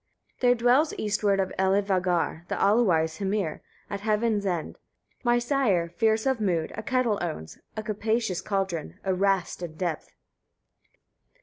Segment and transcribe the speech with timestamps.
[0.39, 0.39] 5.
[0.41, 4.79] "There dwells eastward of Elivagar the all wise Hymir, at heaven's end.
[5.23, 10.15] My sire, fierce of mood, a kettle owns, a capacious cauldron, a rast in depth."